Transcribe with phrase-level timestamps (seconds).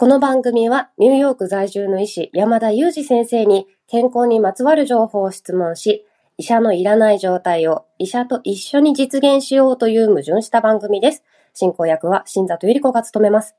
[0.00, 6.06] この番組はニューヨーク在住の医師山田裕二先生に健康にまつわる情報を質問し、
[6.38, 11.22] 医者のいらない状態を医者と一緒に実現しようという矛盾した番組です。
[11.52, 13.56] 進行役は新里ゆり子が務めます。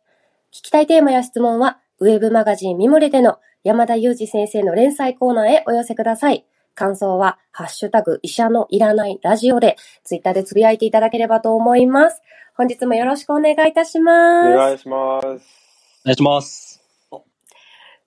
[0.51, 6.47] 聞きたいテーマや質問は、ウェブマガジンミモレでの山田裕二先生の連載コーナーへお寄せください。
[6.73, 12.19] 感想は、ハッシュタグ、医者のいらないラジオで、ツイッターでつぶやいていただければと思います。
[12.57, 14.49] 本日もよろしくお願いいたします。
[14.49, 15.60] お願いします。
[16.03, 16.81] お願いします。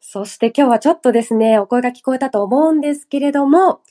[0.01, 3.83] そして今日はちょっとですね、お声が聞こえたと思うんですけれども、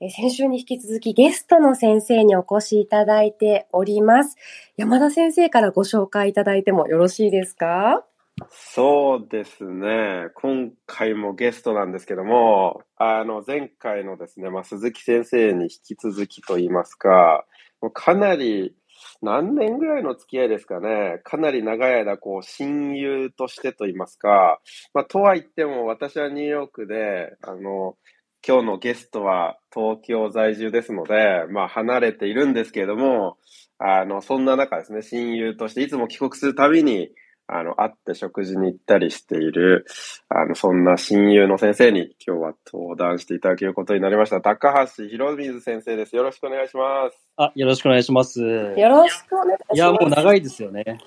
[0.00, 4.36] えー先週に引き続きゲストの先生にお越しいただいております。
[4.76, 8.04] 山田先生からご紹介いただいてもよろしいですか？
[8.52, 10.28] そうですね。
[10.36, 17.44] 今回もゲストなんですけども、あの、前回のですね、まあ、鈴木先生に引き続きと言いますか、
[17.80, 18.76] もうかなり、
[19.20, 21.20] 何年ぐらいの付き合いですかね。
[21.24, 24.60] かなり長い間、こう、親友としてと言いますか、
[24.94, 27.96] まあ、とは言っても、私はニューヨークで、あの、
[28.46, 33.36] 今日のゲストは東京在住ですので、まあ、離れているんですけれども、
[33.78, 37.10] あの、そんな中ですね、親友としていつも帰国するたびに、
[37.48, 39.86] あの、会って食事に行ったりしている、
[40.28, 44.42] あの、そんな親友の先生に今日は登壇していただけることになりました。
[44.42, 46.14] 高橋博水先生です。
[46.14, 47.16] よろしくお願いします。
[47.38, 48.42] あ、よろしくお願いします。
[48.42, 49.76] よろしくお願いします。
[49.76, 50.98] いや、もう長いですよね。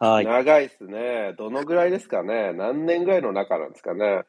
[0.00, 0.24] はい。
[0.24, 1.34] 長いですね。
[1.38, 4.22] どのぐらいですかね何年ぐらいの中なんですかね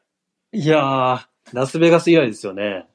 [0.52, 1.20] いやー、
[1.54, 2.86] ラスベガス以来ですよね。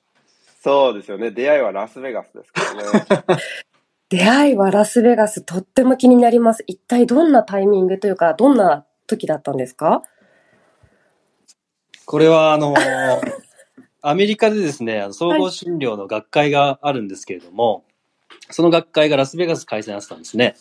[0.64, 1.32] そうですよね。
[1.32, 3.42] 出会いはラスベガスですからね。
[4.10, 6.64] 出会いはラスベガス、とっても気になります。
[6.68, 10.04] 一体どんなタイミングというか、どんな時だったんですか？
[12.06, 12.78] これは、あのー
[14.02, 17.84] アメリカでですね、総合診療の学会があるんですけれども、
[18.52, 20.56] その学会がラスベガス開催なってたんですね。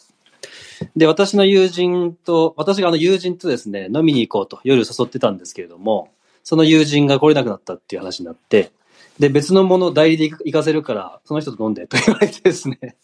[0.97, 6.09] で、私の友人と、私があの友人とですね、飲みに行こうと夜誘ってたんですけれども、
[6.43, 8.73] その友人が来れなくなったっていう話になって、
[9.21, 12.97] で、別のもの代理で行かせるから、その人と飲んでと言われてですね。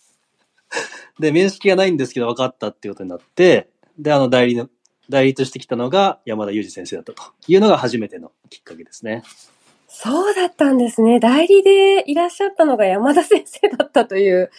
[1.19, 3.69] で、面識がないんですけど分かったっていうことになって、
[3.99, 4.69] で、あの代理の、
[5.09, 9.23] 代理として来たのが山田裕二先生だったというのが初めてのきっかけですね。
[9.89, 11.21] そうだったんですね。
[11.21, 14.51] 代理でいらっしゃったのが山田先生だったという。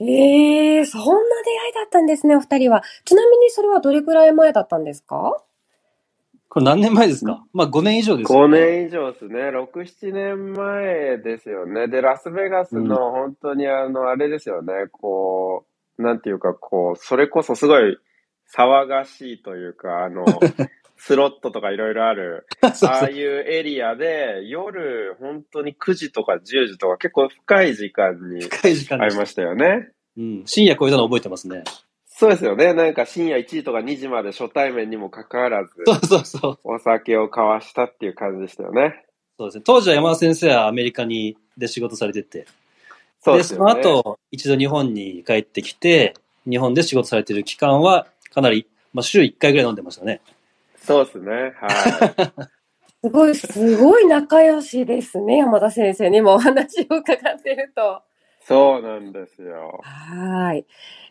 [0.00, 1.12] ええー、そんな
[1.44, 2.82] 出会いだったんですね、お二人は。
[3.04, 5.36] ちなみにそれはどれくらい前だったんですか？
[6.48, 7.44] これ何年前ですか？
[7.52, 8.60] まあ5年以上ですよ5ね。
[8.60, 9.34] 年以上ですね。
[9.50, 11.88] 6、7年前ですよね。
[11.88, 14.86] で、ラスベガスの本当にあの、あれですよね。
[14.90, 17.98] こう、なんていうか、こう、それこそすごい
[18.54, 20.24] 騒がしいというか、あの、
[20.96, 29.90] スロットとかいろいろある、 ああいうエリアで、夜、本当に9時とか10時とか結構深い時間に深い時間です会いましたよね。
[30.16, 30.42] うん。
[30.46, 31.64] 深夜超えたの覚えてますね。
[32.16, 32.74] そうですよね。
[32.74, 36.58] なんか深夜1時とか2時まで初対面にもかかわらず、 そうそうそう。
[36.62, 39.04] お酒を交わしたっていう感じでしたよね。
[39.36, 39.64] そうですね。
[39.66, 42.46] 当時は山田先生はアメリカにで仕事されてて、
[43.24, 43.68] で、その。
[43.68, 46.14] 後、一度日本に帰ってきて、
[46.48, 50.20] 日本で仕事されてる期間は、かなり、まあ、週1回ぐらい飲んでましたね。
[50.76, 51.54] そうですね。
[51.60, 52.48] はい。
[53.04, 58.02] すごい、すごい仲良しですね、山田先生にもお話を伺ってると。
[58.46, 59.80] そうなんですよ。
[59.82, 60.66] はい。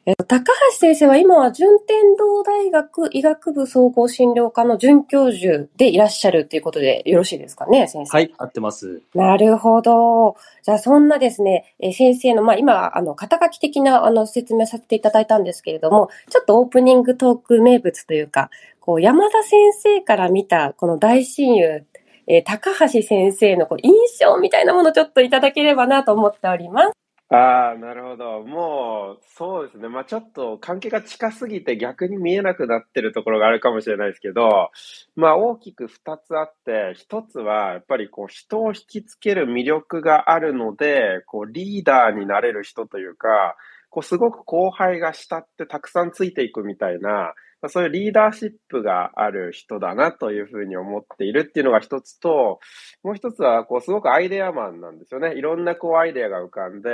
[0.06, 8.18] えっと、高橋先生は今は順天堂大学医学部総合診療科の准教授でいらっしゃるということでよろしいですかね、先生。
[8.18, 9.02] はい、合ってます。
[9.16, 10.36] なるほど。
[10.62, 21.86] じゃあ、そんなですね、えー先生の、まあ、今、あの、肩書き的な、あの、説明させていただいたんですけれども、ちょっとオープニングトーク名物というか、こう、山田先生から見た、この大親友、
[22.28, 27.03] えー高橋先生のこう印象みたいなものをちょっといただければなと思っております。
[27.36, 28.42] ああ、なるほど。
[28.44, 29.90] もう、そうですね。
[29.90, 34.70] まあちょっと関係が近すぎて逆に見えなくなってるところがあるかもしれないですけど、
[35.16, 43.56] まあ大きく二つあって、一つはやっぱりこう人を引きつける魅力があるので、こうリーダーになれる人というか、
[43.90, 47.34] こうすごく後輩が慕ってたくさんついていくみたいな、
[47.64, 52.60] まあそういうリーダーシップがある人だなというふうに思っているっていうのが一つと、
[53.04, 55.38] もう一つは、こう、すごくアイデアマンなんですよね。
[55.38, 56.90] いろんな、こう、アイデアが浮かんで、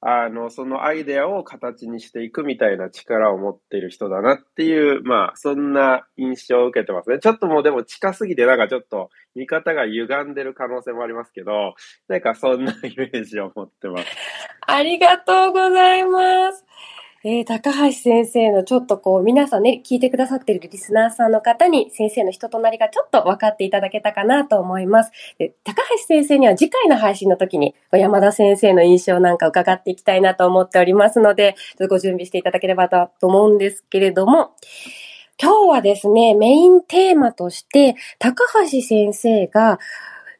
[0.00, 7.20] あの、そのアイデアを形にしていくみたいな力を持っている人だなっていう、まあ、そんな印象を受けてますね。
[7.20, 11.74] ちょっともうでも近すぎて、なんかちょっと見方が歪んでる可能性もありますけど、
[12.08, 14.06] なんかそんなイメージを持ってます。
[14.66, 16.64] ありがとうございます。
[17.24, 25.12] えー、高橋先生のちょっとこう、皆さんね、聞いてくださっているリスナーさんの方に先生の人となりがちょっと分かっていただけたかなと思います。
[25.38, 34.50] で高橋先生には次回の配信の時に山田先生の印象なんか伺っていきたいなと思っておりますので、ちょっとご準備していただければと思うんですけれども、
[35.40, 39.78] 今日はですね、メインテーマとして、高橋先生が、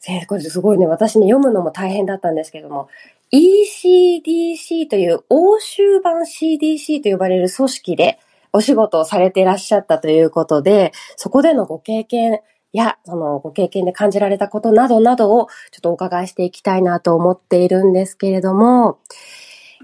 [0.00, 2.88] 先生、これすごいね、私ね、読むのも大変だったんですけども、
[3.32, 8.18] ECDC という欧州版 CDC と呼ばれる組織で
[8.52, 12.40] お仕事をされていらっしゃったということで、そこでのご経験
[12.72, 18.98] や、そのご経験で感じられたことなどなどをちょっとお伺いしていきたいなと思っているんですけれども、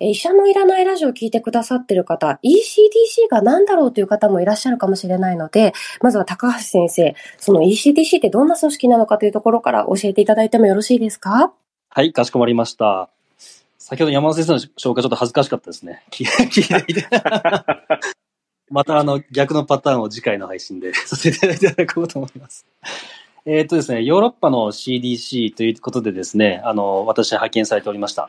[0.00, 5.72] 医者のいらないラジオを聞いてくださっている方、ECDC が何だろうという方もいらっしゃるかもしれないので、
[6.02, 11.52] まずは高橋先生、その ECDC ってどんな組織なのかというところから教えていただいてもよろしいですか？
[11.88, 13.10] はい、かしこまりました。
[13.88, 16.02] 先ほど山田先生の紹介ちょっと恥ずかしかったですね。
[16.12, 17.06] 聞聞いていて。
[18.68, 22.66] またあの逆のパターンを次回の配信で させていただこうと思います。
[23.46, 28.28] えーっとですね、ヨーロッパの CDC ということでですね、あの、私派遣されておりました。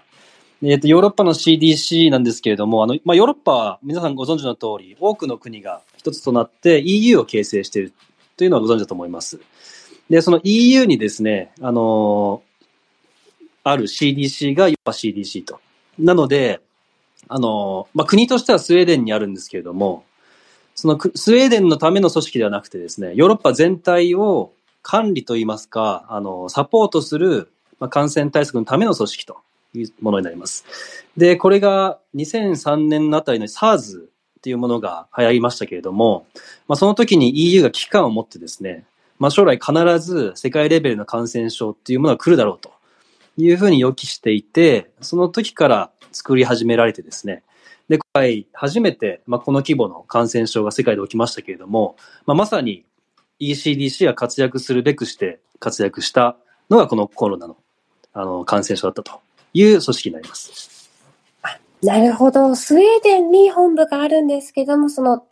[0.64, 7.94] えーっと、ヨーロッパの CDC なんですけれども、あの、まあ、ヨーロッパは皆さんご存知の通り、多くの国が一つとなって EU を形成している
[8.38, 9.42] というのはご存知だと思います。
[10.10, 12.44] で、その EU にですね、あの
[13.64, 15.60] ある CDC がヨーロッパ CDC と。
[15.98, 16.62] なので、
[17.28, 20.04] あの、まあ、国としてはスウェーデンにあるんですけれども、
[20.76, 27.52] そのスウェーデンのための組織ではなくてですね、ヨーロッパ全体を管理といいますか、あの、サポートする、
[27.90, 29.38] 感染対策のための組織と
[29.74, 30.66] いうものになります。
[31.16, 36.26] で、これが2003年のあたりの SARS っていうものが流行りましたけれども、
[36.68, 38.86] まあ、その時に EU が危機感を持ってですね、
[39.18, 42.72] まあ、将来必ず世界レベルの感染症っていうものが来るだろうと
[43.44, 47.44] いうふうに予期していて、その時から作り始められてですね、
[47.90, 51.96] で、今回初めて、まあ、この規模の感染症が世界で起きましたけれども、
[52.26, 52.86] まあ、まさに
[53.40, 56.38] ECDC が活躍するべくして活躍した
[56.70, 57.58] のがこのコロナの
[58.12, 59.22] あの感染症だったと
[59.54, 60.90] いう組織になります。
[61.84, 62.56] なるほど。
[62.56, 65.24] スウェーデンに本部があるんですけども、その、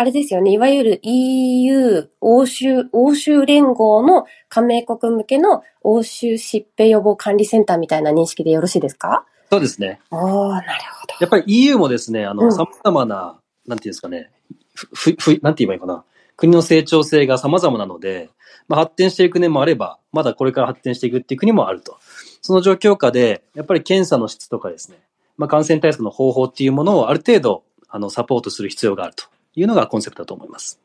[0.00, 0.50] あれですよね。
[0.50, 9.26] いわゆる EU、欧州、欧州連合の加盟国向けの欧州疾病予防管理センターみたいな認識でよろしいですか？
[9.50, 10.00] そうですね。
[10.10, 10.68] おー、なる
[10.98, 11.14] ほど。
[11.20, 14.30] やっぱり EU もですね、あの、うん様々な、なんていうんですかね、
[14.72, 16.02] ふ、ふ、ふなんて言えばいいかな。
[16.38, 18.30] 国の成長性が様々なので、
[18.68, 21.98] まあ、発展していく国もあれば、まだこれから発展していくっていう国もあると。
[22.40, 24.96] その状況下で、やっぱり検査の質とかですね、
[25.36, 29.24] まあ、感染対策の方法っていうものをある程度、あの、サポートする必要があると
[29.54, 30.80] いうのがコンセプトだと思います。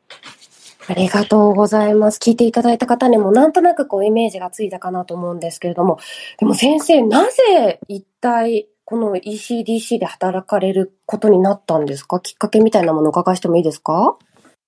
[0.88, 2.18] ありがとうございます。
[2.18, 5.98] 聞いていただいた方にもなんとなくこうイメージがついたかなと思うんですけれども、
[6.38, 12.20] でも先生、なぜ一体この ECDC で働かれることになったんですか？
[12.20, 14.16] きっかけみたいなものをお伺いしてもいいですか？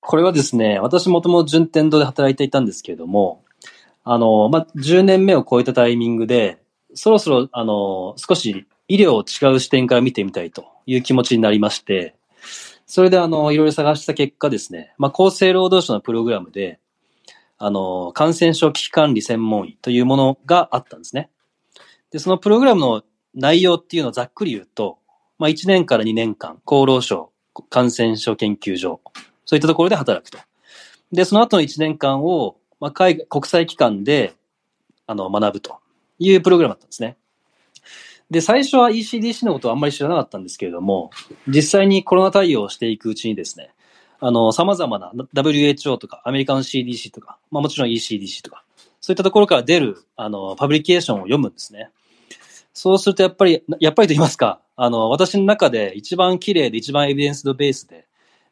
[0.01, 3.45] これはですね、私もともと順天堂で働いていたんですけれども、
[4.05, 6.59] あの、まあ、10年目を超えたタイミングで、
[6.95, 12.15] そろそろ、あの、少し医療を違う視点から見てみたいという気持ちになりまして、
[12.89, 16.81] それであの、いろいろ探した結果ですね、まあ、厚生労働省のプログラムで、
[17.59, 21.29] あの、感染症危機管理専門医というものがあったんですね。
[22.11, 23.03] で、そのプログラムの
[23.35, 24.99] 内容っていうのをざっくり言うと、
[25.39, 27.31] まあ、1年から2年間、厚労省
[27.69, 29.03] 感染症研究所、
[29.45, 30.39] そういったところで働くと。
[31.13, 34.33] で、その後の1年間を、まあ、海外、国際機関で、
[35.07, 35.77] あの、学ぶと
[36.19, 37.18] いうプログラムだったんですね。
[38.31, 41.11] で、最初は ECDC のことはあんまり知らなかったんですけれども、
[41.47, 43.71] 実際にコロナ対応をしていくうちにですね、
[44.21, 48.65] あの、様々な WHO とかアメリカン CDC とか、まあもちろん ECDC とか、
[49.01, 51.91] そういったところから出る、あの、パブリケーションを読むんですね。
[52.75, 58.07] そうするとやっぱり、やっぱりと言いますか、あの、私の中で一番綺麗で一番エビデンスドベースで、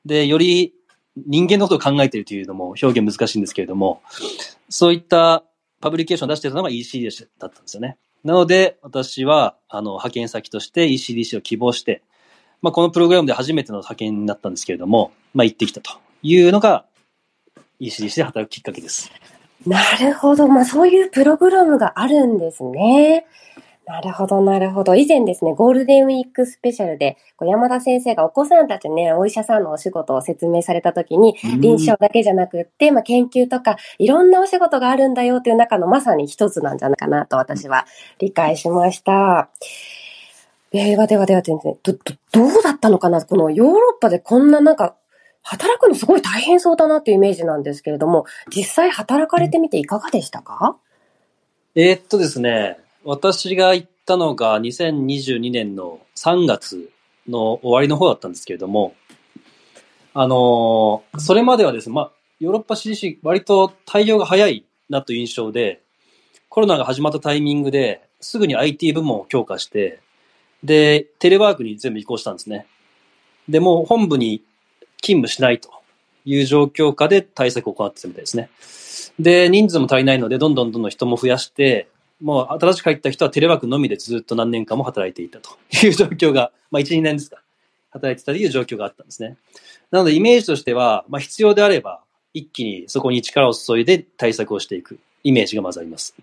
[0.04, 0.72] で、より
[1.16, 4.02] 人間のことを考えているというのも表現難しいんですけれども、
[4.68, 5.44] そういった
[5.80, 7.98] パブリケーションを出していたのが ECDC だったんですよね。
[8.26, 12.02] なので、私は、あの、派遣先として ECDC を希望して、
[12.60, 15.92] まあ、このプログラムで初めての派遣になったんですけれども、まあ、行ってきたと
[16.24, 16.84] いうのが
[17.80, 19.12] ECDC で働くきっかけです。
[19.64, 20.48] なるほど。
[20.48, 23.26] まあそういうプログラムがあるんですね。
[23.86, 24.96] なるほど、なるほど。
[24.96, 37.86] 以前ですね、ゴールデンウィークスペシャルで、こう山田先生がお子さんたちね、お医者さんのお仕事を説明されたときに、臨床だけじゃなくって、まあ、研究とか、いろんなお仕事があるんだよっていう中のまさに一つなんじゃないかなと私は
[38.18, 39.50] 理解しました。
[40.72, 43.24] ではではではではど、ど、どうだったのかな？
[43.24, 44.96] このヨーロッパでこんななんか、
[45.42, 50.76] 働くのすごい大変そうだなっていうイメージなんですけれども、実際働かれてみていかがでしたか？
[51.76, 56.90] えーっとですね、私が行ったのが2022年の3月
[57.28, 58.96] の終わりの方だったんですけれども、
[60.12, 62.10] あのーそれまではですね、まあ、
[62.40, 65.82] ヨーロッパ CDC 割と対応が早いなという印象で、
[66.48, 70.00] コロナが始まったタイミングで、すぐに IT 部門を強化して、
[70.64, 72.66] で、テレワークに全部移行したんですね。
[73.48, 74.42] で、もう本部に
[75.00, 75.70] 勤務しないと
[76.24, 78.50] いう状況下で対策を行ってたみたいですね。
[79.20, 81.88] で、人数も足りないので、どんどんどんどん人も増やして、
[82.20, 85.50] もう新しく入った人はテレワークのみでずっと何年間も働いていたと
[85.84, 87.42] いう状況が、まあ1、2年ですか。
[87.90, 89.36] 働いてたという状況があったんですね。
[89.90, 92.02] なのでイメージとしては、まあ必要であれば、
[92.34, 96.14] 一気にそこに力を注いで対策をしていくイメージがまずあります。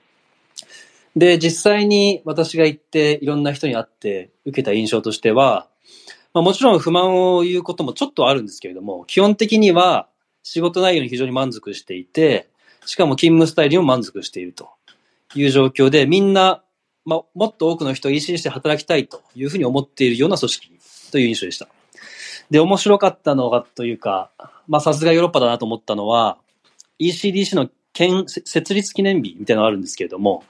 [1.15, 5.67] で、実際に私が行っていろんな人に会って受けた印象としては、
[6.33, 10.07] まあ、もちろん不満を言うこともちょっとあるんですけれども、基本的には
[10.43, 12.47] 仕事内容に非常に満足していて、
[12.85, 14.69] しかも勤務スタイルにも満足していると
[15.35, 16.63] いう状況で、みんな、
[17.05, 20.71] まあ、もっと多くの人を EC して働きたいというふうに思っているような組織
[21.11, 21.67] という印象でした。
[22.49, 24.29] で、面白かったのがというか、
[24.67, 26.37] まあさすがヨーロッパだなと思ったのは、
[26.99, 30.43] ECDC の建設立記念日みたいなのがあるんですけれども、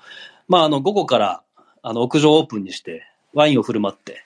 [0.47, 1.43] まああの午後から
[1.81, 4.25] あの屋上オープンにしてワインを振る舞って、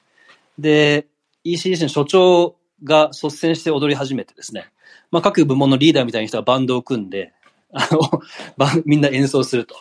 [0.60, 1.08] で、
[1.46, 4.68] ECDC の所長が率先して踊り始めてですね、
[5.12, 7.34] まあ各部門のリーダーみたいな人がバンドを組んで、
[7.72, 8.22] あの、
[8.86, 9.76] みんな演奏すると。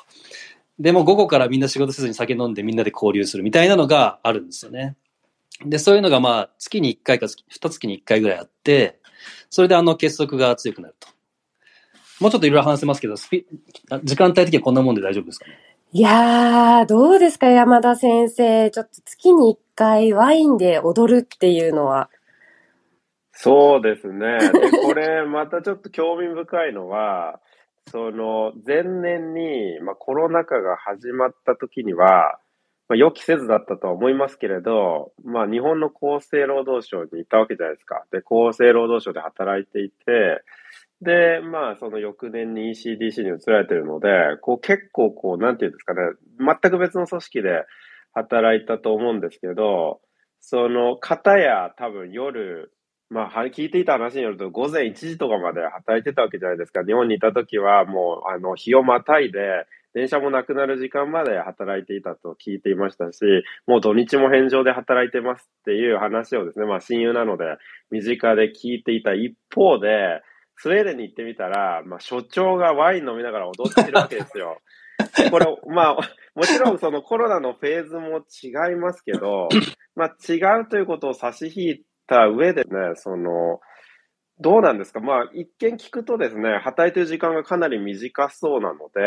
[0.78, 4.97] でも午後からみんな仕事せずに酒飲んでみんなで交流するみたいなのがあるんですよね。
[5.64, 9.00] で、そういうのがまあ月に1回か2月に1回ぐらいあって、
[9.49, 11.09] それであの結束が強くなると。
[12.21, 13.47] もうちょっといろいろ話せますけど、スピ
[14.04, 15.52] 時間帯的にはこんなもんで大丈夫ですかね？
[15.92, 18.71] いやー、どうですか、山田先生。
[18.71, 22.11] ちょっと月に1回ワインで踊るっていうのは。
[23.33, 24.38] そうですね。
[24.38, 27.40] で、これ、またちょっと興味深いのは、
[27.90, 32.38] その、前年に、まあ、コロナ禍が始まった時には、
[32.88, 38.05] まあ、予期せずだったとは思いますけれど、まあ、日本の厚生労働省にいたわけじゃないですか。
[38.12, 40.43] で、厚生労働省で働いていて、
[41.02, 44.09] で、まあ、その翌年に ECDC に移られてるので、
[44.40, 46.00] こう結構こう、なんていうんですかね、
[46.38, 47.66] 全く別の組織で
[48.12, 50.00] 働いたと思うんですけど、
[50.40, 52.73] その、方や多分夜、
[53.09, 56.85] まあ、聞いていた話によると、午前1時とかまで働いてたわけじゃないですか。
[56.85, 63.21] 日本にいた時は、もう、あの、日をまたいで、電車もなくなる時間まで働いていたと聞いていましたし、
[63.67, 67.45] もう土日も返上で働いてますっていう話をですね、まあ親友なので
[67.91, 70.21] 身近で聞いていた一方で、
[70.57, 74.61] スウェーデンに行ってみたら、まあ所長がワイン飲みながら踊ってるわけですよ。
[75.31, 75.97] これ、まあ、
[76.35, 79.49] もちろんそのコロナのフェーズも違いますけど、
[79.95, 83.61] まあ違うということを差し引いた上でね、その、
[84.39, 85.01] どうなんですか？
[85.01, 89.01] まあ一見聞くとですね、働いてる時間がかなり短そうなので、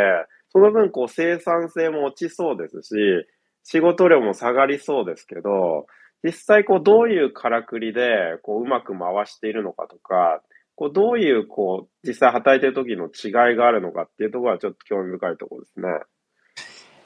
[0.52, 2.96] その分、こう、生産性も落ちそうですし、
[3.64, 5.86] 仕事量も下がりそうですけど、
[6.24, 10.42] 実際、こう、どういうからくりで、こう、うまく回しているのかとか、
[10.76, 15.88] こう、どういう、こう、実際働いてる時の違いがあるのかっていうところはちょっと興味深いところですね。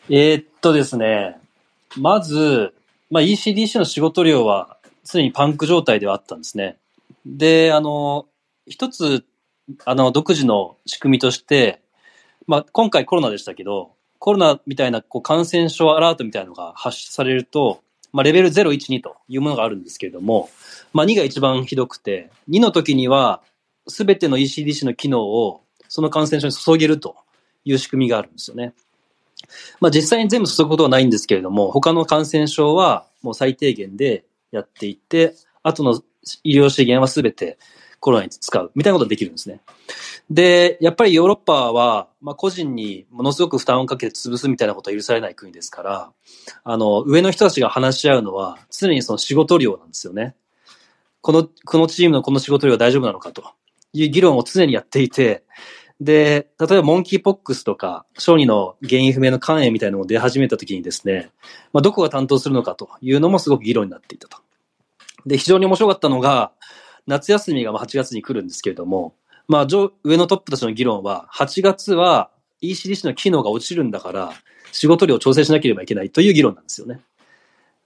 [0.09, 1.39] えー、っとですね、
[1.99, 2.73] まず、
[3.11, 4.72] まあ、ECDC の仕事量は
[5.03, 6.77] 常にパンク状態ではあったんですね。
[7.25, 8.25] で、あの、
[8.67, 9.25] 一つ、
[9.85, 11.81] あの、独自の仕組みとして、
[12.47, 17.81] まあ、今回コロナでしたけど、コロナみたいなこう感染症アラートみたいなのが発出されると、
[18.11, 20.49] まあ、レベル0、1、2というものがあるんですけれども、
[20.93, 23.41] まあ、2が一番ひどくて、2の時には、
[23.87, 27.17] すべての ECDC の機能をその感染症に注げると
[27.65, 28.73] いう仕組みがあるんですよね。
[29.79, 36.01] まあ、実際に全部注ぐことはないんですけれども、他の感染症はもう最低限でやっていって、後の
[36.43, 37.57] 医療資源はすべて
[37.99, 39.61] コロナに使うみたいなことができるんですね。
[40.29, 46.11] で、やっぱりヨーロッパは、まあ、個人にものすごく負担をかけて潰すみたいなことは許されない国ですから、
[46.63, 50.35] あの、上の人たちが話し合うのは、常にその仕事量なんですよね。
[51.21, 53.43] この、このチームのこの仕事量は大丈夫なのかと
[53.93, 55.43] いう議論を常にやっていて、
[56.01, 61.31] で、例えばモンキーポックスとか、小児の原因不明の肝炎みたいなのも出始めた時にですね、
[61.71, 64.37] まあ、どこが担当するのかというのもすごく議論になっていたと。
[65.25, 66.51] で、非常に面白かったのが、
[67.07, 69.13] 夏休みが8月に来るんですけれども、
[69.47, 72.29] まあ、上のトップたちの議論は、8月は
[72.61, 74.33] ECDC の機能が落ちるんだから、
[74.71, 77.01] 仕事量を調整しなければいけないという議論なんですよね。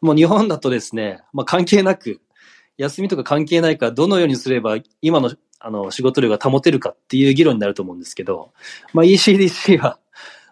[0.02, 2.22] もう日本だとですね、まあ、関係なく、
[2.78, 8.52] 休みとか関係ないから、どのようにすれば今のあの仕事量が保てるかっていう議論になると思うんですけど、
[8.94, 10.00] まあ、ECDC は、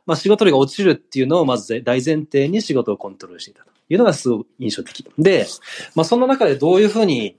[0.06, 5.06] まあ、仕事量が落ちるっていうのをまず大前提に仕事をコントロールしていたというのがすごく印象的。
[5.18, 5.46] で、
[5.96, 7.38] まあ、その中でどういうふうに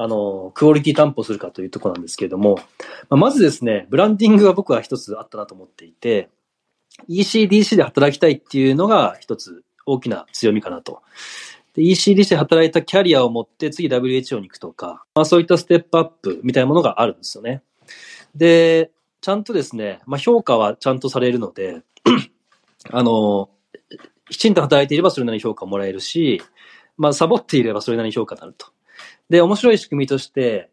[0.00, 2.60] あの、クオリティ担保するかというとこなんですけれども、
[3.08, 6.28] まあ、まずですね、ブランディングが僕は一つあったなと思っていて、
[7.08, 11.02] ECDC で働きたいっていうのが一つ大きな強みかなと。
[11.78, 17.62] で ECDC で働いたキャリアを持って次 WHO に行くとか、まあそういったステップアップみたいなものがあるんですよね。
[18.34, 21.82] で、ちゃんとですね、まあ評価はちゃんとされるので、
[22.90, 23.50] あの、
[24.28, 26.42] きちんと働いていればそれなりに評価をもらえるし、
[26.96, 28.66] まあサボっていればそれなりに評価になると。
[29.30, 30.70] で、面白い仕組みとして、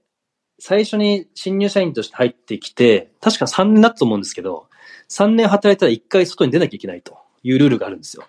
[0.57, 4.69] 最初に新入社員として入ってきて、確か3年だと思うんですけど、
[5.09, 8.23] 3年働いたら1回外に出なきゃいけないというルールがあるんですよ。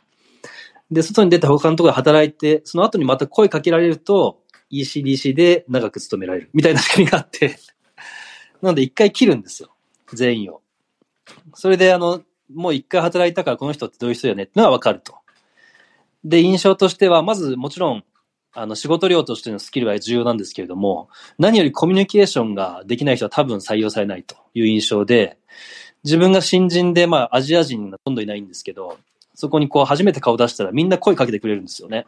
[0.90, 7.58] で、外に出て他のところで働いて、その後にまた声かけられると、ECDC で長く勤められるみたいな仕組みがあって、
[8.62, 9.74] なので1回切るんですよ。
[10.12, 10.62] 全員を。
[11.54, 14.44] それで、あの、もう1回働いたからこの人ってどういう人よね？
[14.44, 15.14] ってのはわかると。
[16.24, 18.04] で、印象としては、まずもちろん、
[18.52, 25.38] あの、仕事量としてのスキルは重要なんですけれども、何よりコミュニケーションができない人は多分採用されないという印象で、
[26.04, 28.98] 自分が新人で、まあ、アジア人がほとんどいないんですけど、
[29.36, 32.06] そこにこう、初めて顔出したらみんな声かけてくれるんですよね。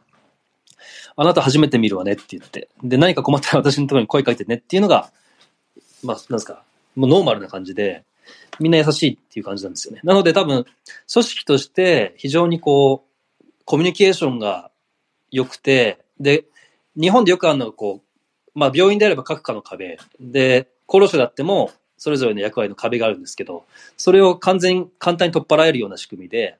[1.15, 2.69] あなた初めて見るわねって言って。
[2.83, 5.11] で、何か困ったら私のところに声かけてねっていうのが、
[6.03, 6.63] まあ、なんですか、
[6.97, 8.05] もうノーマルな感じで、
[8.59, 10.01] みんな優しいっていう感じなんですよね。
[10.05, 10.65] なので多分、
[11.13, 13.05] 組織として非常にこ
[13.43, 14.71] う、コミュニケーションが
[15.31, 16.45] 良くて、で、
[16.99, 23.67] 日本でよくあるのはこう、まあ病院であれば各科の壁、で、厚労省だってもそれぞれの役割の壁があるんですけど、
[23.97, 26.57] それを完全簡単に取っ払えるような仕組みで、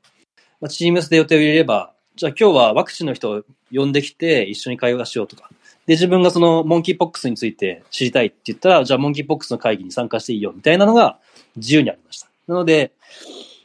[0.61, 5.51] まあ、チームスで予定を入れれば、じゃあ今日はワクチンの人を呼んできて一緒に会話しようとか。
[5.87, 11.19] で、自分がそのモンキーポックスについて知りたいって言ったら、じゃあモンキーポックスの会議に参加していいよみたいなのが
[11.57, 12.29] 自由にありました。
[12.49, 12.93] なので、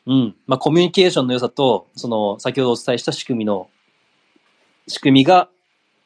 [0.05, 3.69] うん、まあコミュニケーションの良さと、その先ほどお伝えした仕組みの、
[4.87, 5.49] 仕組みが、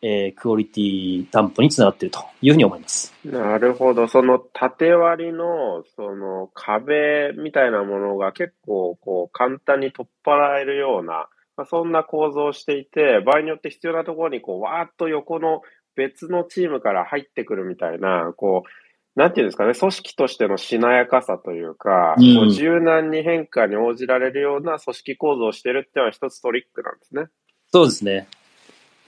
[0.02, 3.14] えー、クオリティ担保につながっているというふうに思います。
[3.26, 4.08] なるほど。
[4.08, 15.62] その縦割りの、その壁みたいなものが結構、こう、簡単に取っ払えるような、まあ、そんな構造をしていて、場合によって必要なところに、こう、わーっと横の
[15.96, 27.26] 別のチームから入ってくるみたいな、こう、なんていうんですかね、組織としてのしなやかさというか、うんこう柔軟に変化に応じられるような組織構造をしてるっていうのは一つトリックなんですね。
[27.72, 28.28] そうですね。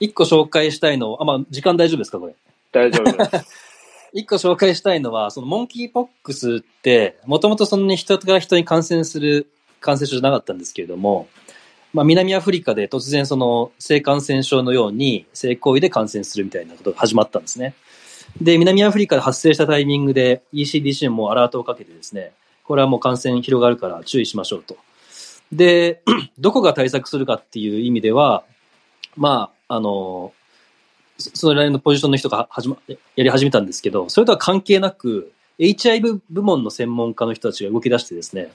[0.00, 2.34] 一個紹介したいのを、あ、まあ、時間大丈夫ですかこれ？
[2.72, 3.46] 大丈夫です。
[4.12, 9.46] 一個紹介したいのは、そのモンキーポックスって、もともとそんなに人から人に感染する
[9.80, 11.28] 感染症じゃなかったんですけれども、
[11.92, 17.74] まあ、南アフリカで突然その性感染症のように性行為で感染するみたいなことが始まったんですね。
[18.40, 22.32] で、南アフリカで発生したタイミングで ECDC もアラートをかけてですね、
[22.64, 24.76] これはもう感染広がるから注意しましょうと。
[25.52, 26.02] で、
[26.38, 28.44] どこが対策するかっていう意味では、
[29.16, 30.32] まあ、あの、
[31.16, 38.50] そそのらのポジションの人が始ま、やり始めたんですけど、それとは関係なく、HIV 部門の専門家の人たちが動き出してですね、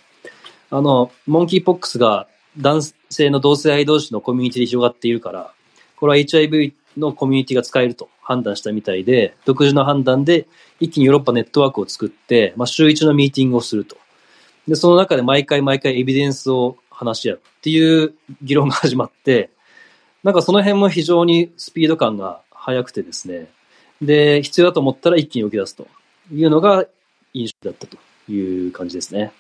[0.70, 5.54] あの、モンキーポックスが男性の同性愛同士のコミュニティで広がっているから、
[5.96, 10.50] これは HIV のコミュニティが使えると判断したみたいで、独自の判断で
[10.82, 13.96] 一気にヨーロッパネットワークを作って、まあ、週一のミーティングをすると。
[14.68, 19.52] で、その中で毎回毎回エビデンスを話し合うっていう議論が始まって、
[20.26, 23.48] なんかその辺も非常にスピード感が速くてですね、
[24.02, 25.88] で、必要だと思ったら一気に動き出すと
[26.34, 26.88] いうのが
[27.36, 27.98] 印象だったと
[28.32, 29.32] いう感じですね。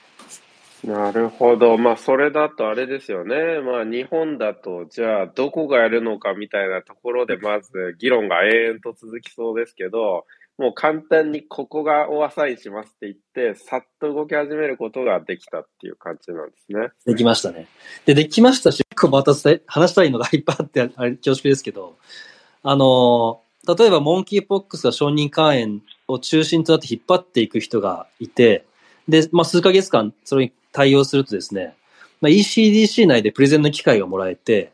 [0.83, 1.79] なるほど。
[1.79, 3.61] まあ、それだとあれですよね。
[3.61, 13.15] まあ、日本だと、じゃあ、どこがやるのかみたいなところで、まず、議論が永遠と続きそうですけど、もう簡単にここがおアサインしますって言っ
[13.53, 16.89] て、さっと動き始めることができたっていう感じなんですね。
[17.05, 17.67] できましたね。
[18.05, 19.33] で、できましたし、結構また
[19.67, 21.97] 話したいのがいっぱいあって、あれ恐縮ですけど、
[22.63, 28.65] あの、例えばモンキーポックスが承認肝炎を中心となって引っ張っていく人がいて、
[29.09, 31.75] で、まあ、数ヶ月間それに対応するとですね、
[32.21, 34.71] まあ、ECDC 内でプレゼンの機会がもらえて、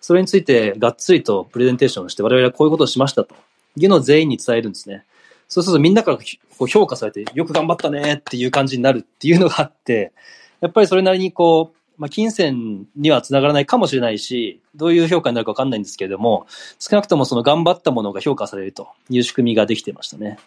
[0.00, 3.34] それについてがっつりとプレゼンテーションして、我々はこういうことをしましたと
[3.76, 5.04] いうのを全員に伝えるんですね。
[5.48, 10.12] そうするとみんなからこう評価されて、よく頑張ったねっていう感じになるっていうのがあって、
[10.60, 16.46] やっぱりそれなりにこう、まあ、金銭にはつながらないかもしれないし、どういう評価になるかわかんないんですけれども、
[16.78, 20.38] 少なくともその頑張ったものが評価されるという仕組みができてましたね。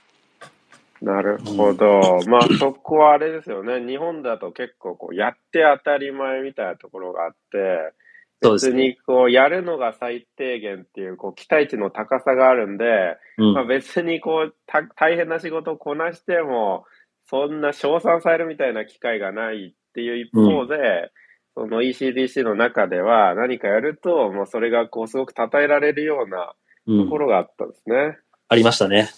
[1.01, 2.19] なるほど。
[2.27, 3.85] まあ、そこはあれですよね。
[3.85, 7.93] 日本だと結構、こう、やって当たり前みたいなところがあって、
[8.41, 8.87] 別そうですね。
[8.89, 16.85] にこう、やるのが最低限っていう、こう、期待値の高さがあるんで、うんまあ、別にこうた、大変な仕事をこなしても、
[17.29, 21.11] そんな称賛されるみたいな機会がないっていう一方で、
[21.55, 26.53] その ECDC の中では何かやると、もうそれがこう、すごく称えられるような
[26.87, 28.17] うんところがあったんですね。
[28.47, 29.09] ありましたね。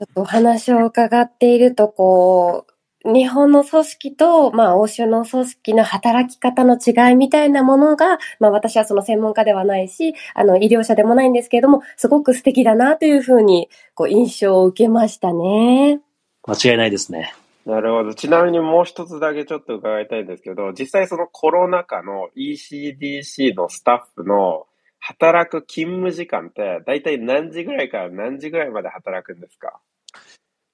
[0.00, 2.72] ょっとお話を伺っていると、こう、
[3.04, 16.00] 日本の組織と、まあ、欧州の組織の働き方の違いみたいなものが、まあ、私はその専門家ではないし、あの、医療者でもないんですけれども、すごく素敵だなというふうに、こう、印象を受けましたね。
[16.46, 17.34] 間違いないですね。
[17.66, 18.14] なるほど。
[18.14, 24.64] ちなみにもう一つだけちょっと伺いたいんですけど、実際そのコロナ禍の ECDC のスタッフの、
[25.00, 29.78] 働く勤務時間って、だいたい何時ぐらいから何時ぐらいまで働くんですか？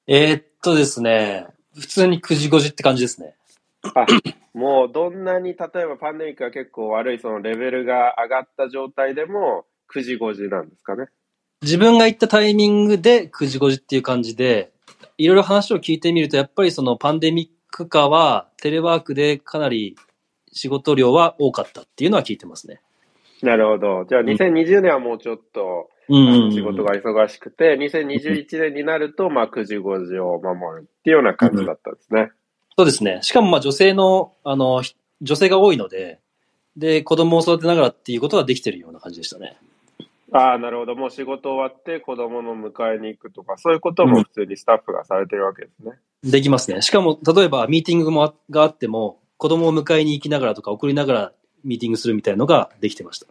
[0.06, 3.34] えーっとですね、普通に9時5時って感じですね。
[3.94, 4.06] あ、
[4.54, 11.06] もうどんなに例えばパンデミックが結構悪いそのレベルが上がった状態でも9時5時なんですかね。
[11.62, 14.72] 自分が行ったタイミングで9時5時っていう感じで、
[15.18, 19.96] いろいろ話を聞いてみると、やっぱりそのパンデミック下はテレワークでかなり
[20.52, 22.80] 仕事量は多かったっていうのは聞いてますね。
[23.42, 24.04] なるほど。
[24.08, 32.30] じゃあ2020年はもうちょっと、うん仕事が忙しくて、2021年になると、まあ9時5時を守るっていうような感じだったんですね。
[32.76, 33.20] そうですね。
[33.22, 36.20] しかもまあ女性の、あの、ひ女性が多いので、
[36.76, 39.56] で、子供を育てながらっていうことができてるような感じでしたね。
[40.32, 40.96] ああ、なるほど。
[40.96, 45.92] もう仕事終わって子供の迎えに行くとか、そういうことも普通にスタッフがされてるわけですね。
[46.24, 46.82] できますね。
[46.82, 51.32] しかも、例えばミーティングもあがあっても、子供を迎えに行きながらとか送りながら
[51.64, 53.26] ミーティングするみたいのができてました。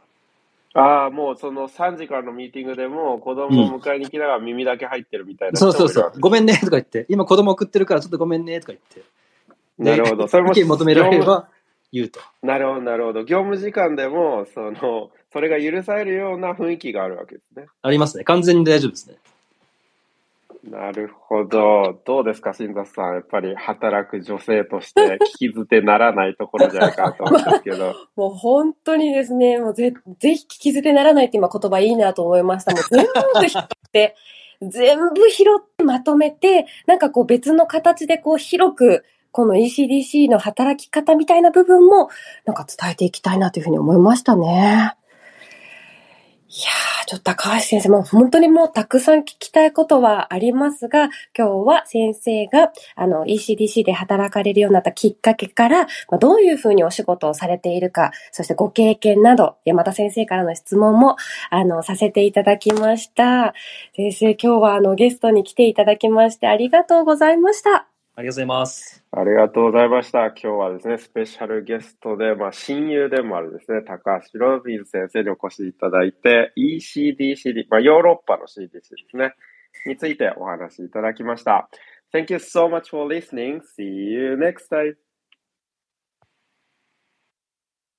[0.75, 6.19] ああ、もうその3時からのミーティングでも子供を迎えに来ながら耳だけ入ってるみたいな人そうそうそう。
[6.19, 9.03] ごめんねとか言って、今子供送ってるからちょっとごめんねとか言って。
[9.77, 10.27] なるほど。
[10.27, 11.47] それも 意見求められれば
[11.91, 12.19] 言うと。
[12.41, 13.23] なるほど、なるほど。
[13.23, 17.67] 業務時間でも、その、それが許されるような雰囲気があるわけですね。
[17.81, 18.23] ありますね。
[18.23, 19.17] 完全に大丈夫ですね。
[20.63, 22.01] なるほど。
[22.05, 23.15] どうですか、新座さん。
[23.15, 27.93] やっぱり働く女性として聞き捨てならないところじゃないかと思うんですけど。
[28.15, 32.71] もう本当にですね、もうぜぜひ聞き捨てならないって今言葉いいなと思いました。
[32.71, 34.15] もう全部拾って、
[34.61, 42.09] 全部拾ってまとめて、なんかこう別の形でこう広く、この ECDC の働き方みたいな部分も、
[42.45, 44.95] なんか伝えていきたいなというふうに思いましたね。
[47.13, 61.15] ちょっと高橋先生も本当にもうたくさん聞きたいことはありますが、今日は先生があの ECDC で働かれるようになったきっかけから、ま、どういうふうにお仕事をされているか、そしてご経験など、山田先生からの質問も、
[61.51, 63.53] あの、させていただきました。
[63.95, 67.92] 先生、今日はあのゲストに来ていただきましてありがとうございました。
[68.15, 69.03] ありがとうございます。
[69.11, 70.27] ありがとうございました。
[70.27, 79.33] 今日はですね、スペシャルゲストで、まあ、親友でもあるですね、高橋ロビン先生にお越しいただいて、ECDCD、まあ、ヨーロッパの CDC ですね、
[79.87, 81.67] についてお話しいただきました。
[82.13, 83.61] Thank you so much for listening.
[83.61, 84.93] See you next time.